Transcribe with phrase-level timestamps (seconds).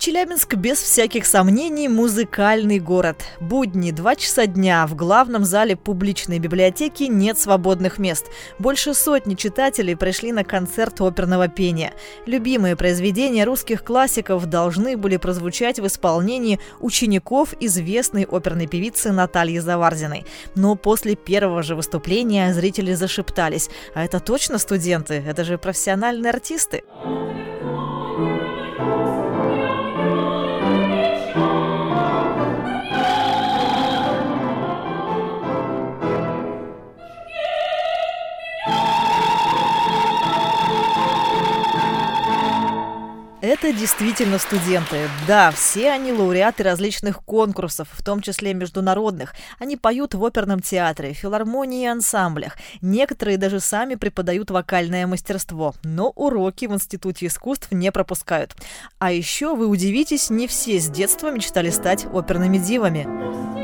[0.00, 3.22] Челябинск без всяких сомнений музыкальный город.
[3.38, 4.86] Будни, два часа дня.
[4.86, 8.24] В главном зале публичной библиотеки нет свободных мест.
[8.58, 11.92] Больше сотни читателей пришли на концерт оперного пения.
[12.24, 20.24] Любимые произведения русских классиков должны были прозвучать в исполнении учеников известной оперной певицы Натальи Заварзиной.
[20.54, 23.68] Но после первого же выступления зрители зашептались.
[23.94, 25.22] А это точно студенты?
[25.26, 26.84] Это же профессиональные артисты.
[43.42, 45.08] Это действительно студенты.
[45.26, 49.34] Да, все они лауреаты различных конкурсов, в том числе международных.
[49.58, 52.58] Они поют в оперном театре, филармонии и ансамблях.
[52.82, 58.54] Некоторые даже сами преподают вокальное мастерство, но уроки в Институте искусств не пропускают.
[58.98, 63.59] А еще, вы удивитесь, не все с детства мечтали стать оперными дивами.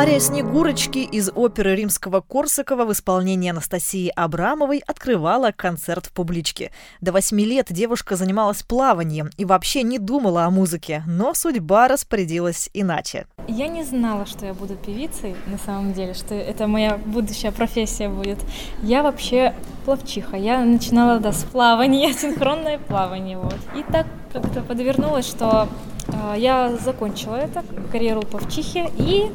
[0.00, 6.70] Ария «Снегурочки» из оперы римского Корсакова в исполнении Анастасии Абрамовой открывала концерт в публичке.
[7.02, 12.70] До восьми лет девушка занималась плаванием и вообще не думала о музыке, но судьба распорядилась
[12.72, 13.26] иначе.
[13.46, 18.08] Я не знала, что я буду певицей, на самом деле, что это моя будущая профессия
[18.08, 18.38] будет.
[18.82, 20.38] Я вообще плавчиха.
[20.38, 23.36] Я начинала да, с плавания, синхронное плавание.
[23.36, 23.58] Вот.
[23.76, 25.68] И так как-то подвернулось, что
[26.06, 29.30] э, я закончила это, карьеру плавчихи, и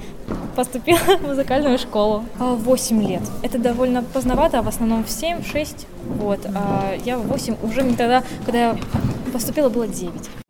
[0.55, 2.23] поступила в музыкальную школу.
[2.39, 3.21] 8 а, лет.
[3.43, 5.85] Это довольно поздновато, а в основном в 7-6.
[6.19, 6.39] Вот.
[6.55, 8.77] А я в 8 уже не тогда, когда я
[9.33, 10.44] поступила, было 9.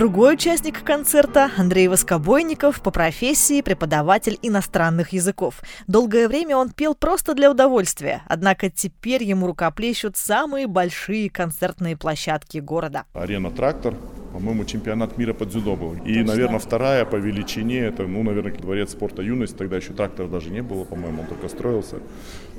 [0.00, 5.60] Другой участник концерта– Андрей Воскобойников, по профессии преподаватель иностранных языков.
[5.88, 12.56] Долгое время он пел просто для удовольствия, однако теперь ему рукоплещут самые большие концертные площадки
[12.56, 13.04] города.
[13.12, 13.94] Арена «Трактор»,
[14.40, 15.94] по-моему, чемпионат мира по дзюдо был.
[16.06, 16.24] И, Точно.
[16.24, 19.56] наверное, вторая по величине, это, ну, наверное, дворец спорта «Юность».
[19.56, 21.96] Тогда еще трактора даже не было, по-моему, он только строился.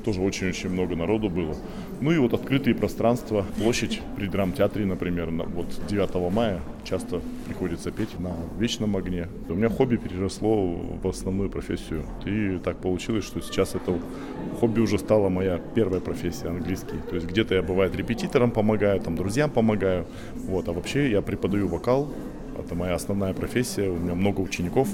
[0.06, 1.56] Тоже очень-очень много народу было.
[2.00, 8.19] Ну и вот открытые пространства, площадь при драмтеатре, например, вот 9 мая часто приходится петь
[8.19, 9.28] на вечном огне.
[9.50, 10.68] У меня хобби переросло
[11.03, 12.03] в основную профессию.
[12.25, 14.00] И так получилось, что сейчас это
[14.59, 16.98] хобби уже стала моя первая профессия, английский.
[17.09, 20.06] То есть где-то я, бывает, репетитором помогаю, там, друзьям помогаю.
[20.34, 22.09] Вот, а вообще я преподаю вокал.
[22.59, 23.90] Это моя основная профессия.
[23.90, 24.88] У меня много учеников.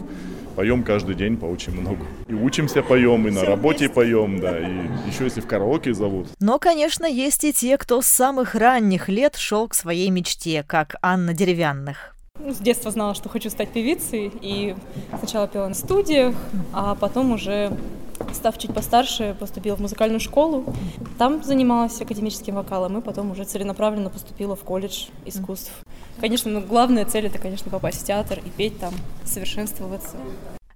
[0.56, 2.06] Поем каждый день по очень много.
[2.28, 4.58] И учимся поем, и на работе поем, да.
[4.58, 6.28] И еще если в караоке зовут.
[6.40, 10.96] Но, конечно, есть и те, кто с самых ранних лет шел к своей мечте, как
[11.02, 12.16] Анна Деревянных.
[12.40, 14.76] Ну, с детства знала, что хочу стать певицей, и
[15.18, 16.36] сначала пела на студиях,
[16.72, 17.72] а потом уже
[18.34, 20.66] Став чуть постарше, поступила в музыкальную школу.
[21.18, 25.72] Там занималась академическим вокалом и потом уже целенаправленно поступила в колледж искусств.
[26.20, 28.94] Конечно, ну, главная цель это, конечно, попасть в театр и петь там,
[29.26, 30.18] совершенствоваться.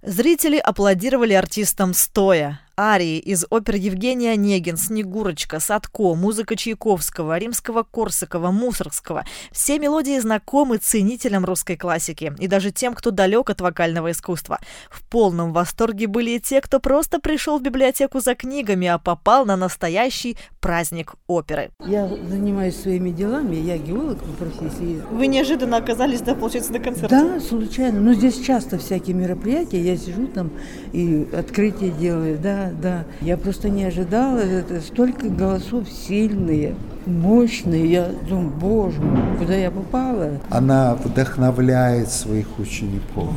[0.02, 8.50] Зрители аплодировали артистам стоя арии из опер Евгения Онегин, Снегурочка, Садко, музыка Чайковского, Римского Корсакова,
[8.50, 9.24] Мусоргского.
[9.50, 14.58] Все мелодии знакомы ценителям русской классики и даже тем, кто далек от вокального искусства.
[14.90, 19.44] В полном восторге были и те, кто просто пришел в библиотеку за книгами, а попал
[19.44, 21.70] на настоящий праздник оперы.
[21.86, 25.02] Я занимаюсь своими делами, я геолог по профессии.
[25.10, 27.08] Вы неожиданно оказались, да, получается, на концерте?
[27.08, 28.00] Да, случайно.
[28.00, 30.50] Но здесь часто всякие мероприятия, я сижу там
[30.92, 33.04] и открытие делаю, да, да.
[33.20, 36.74] Я просто не ожидала, это столько голосов сильные,
[37.06, 37.90] мощные.
[37.90, 40.40] Я думаю, боже мой, куда я попала?
[40.50, 43.30] Она вдохновляет своих учеников.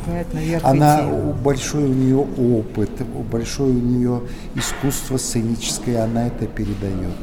[0.62, 1.02] Она
[1.44, 2.90] большой у нее опыт,
[3.30, 4.20] большое у нее
[4.54, 7.16] искусство сценическое, она это передает.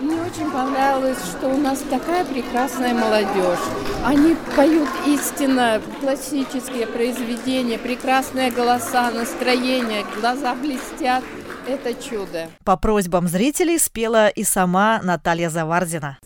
[0.00, 3.58] Мне очень понравилось, что у нас такая прекрасная молодежь.
[4.04, 11.24] Они поют истинно классические произведения, прекрасные голоса, настроение, глаза блестят.
[11.68, 12.48] Это чудо.
[12.64, 16.18] По просьбам зрителей спела и сама Наталья Заварзина.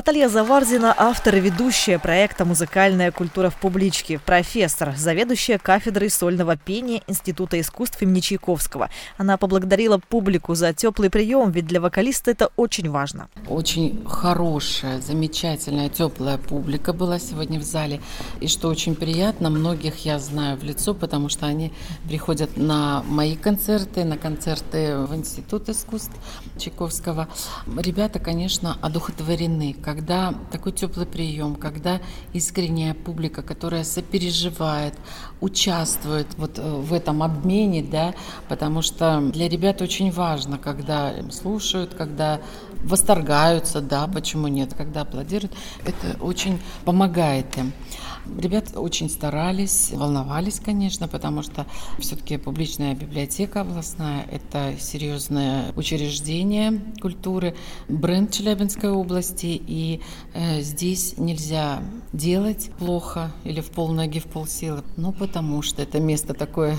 [0.00, 7.02] Наталья Заварзина– автор и ведущая проекта «Музыкальная культура в публичке», профессор, заведующая кафедрой сольного пения
[7.06, 8.88] Института искусств имени Чайковского.
[9.18, 13.28] Она поблагодарила публику за теплый прием, ведь для вокалиста это очень важно.
[13.46, 18.00] Очень хорошая, замечательная, теплая публика была сегодня в зале.
[18.40, 21.74] И что очень приятно, многих я знаю в лицо, потому что они
[22.08, 26.14] приходят на мои концерты, на концерты в Институт искусств
[26.56, 27.28] Чайковского.
[27.76, 32.00] Ребята, конечно, одухотворены когда такой теплый прием, когда
[32.32, 34.94] искренняя публика, которая сопереживает,
[35.40, 38.14] участвует вот э, в этом обмене, да,
[38.48, 42.40] потому что для ребят очень важно, когда слушают, когда
[42.82, 45.52] восторгаются, да, почему нет, когда аплодируют,
[45.84, 47.72] это очень помогает им.
[48.38, 51.66] Ребята очень старались, волновались, конечно, потому что
[51.98, 57.56] все-таки публичная библиотека областная– это серьезное учреждение культуры,
[57.88, 60.00] бренд Челябинской области, и
[60.34, 66.34] э, здесь нельзя делать плохо или в полноги, в полсилы, ну, потому что это место
[66.34, 66.76] такое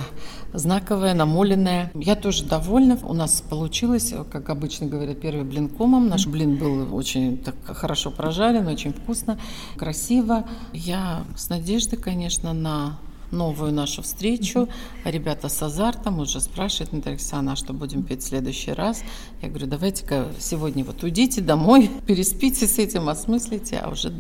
[0.54, 1.92] знаковое, намоленное.
[1.96, 2.98] Я тоже довольна.
[3.04, 6.08] У нас получилось, как обычно говорят, первый блин комом.
[6.08, 9.38] Наш блин был очень так хорошо прожарен, очень вкусно,
[9.76, 10.46] красиво.
[10.74, 12.98] Я с надеждой, конечно, на
[13.32, 14.70] новую нашу встречу.
[15.04, 19.04] Ребята с азартом уже спрашивают, Наталья Александровна, а что будем петь в следующий раз?
[19.42, 24.14] Я говорю, давайте-ка сегодня вот уйдите домой, переспите с этим, осмыслите, а уже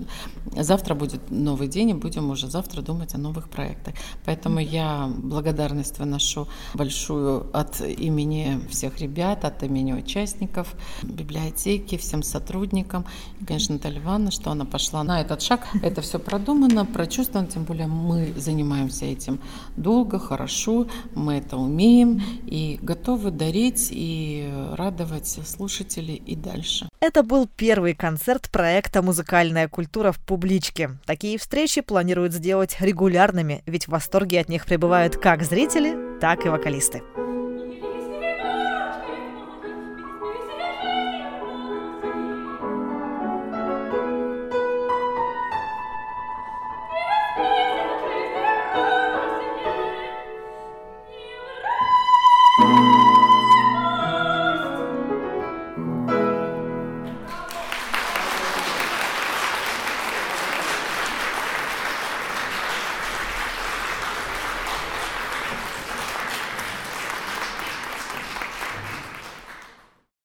[0.55, 3.95] завтра будет новый день, и будем уже завтра думать о новых проектах.
[4.25, 13.05] Поэтому я благодарность выношу большую от имени всех ребят, от имени участников библиотеки, всем сотрудникам.
[13.39, 15.67] И, конечно, Наталья Ивановна, что она пошла на этот шаг.
[15.81, 19.39] Это все продумано, прочувствовано, тем более мы занимаемся этим
[19.77, 26.89] долго, хорошо, мы это умеем и готовы дарить и радовать слушателей и дальше.
[26.99, 30.97] Это был первый концерт проекта «Музыкальная культура в публичке».
[31.05, 36.49] Такие встречи планируют сделать регулярными, ведь в восторге от них пребывают как зрители, так и
[36.49, 37.01] вокалисты.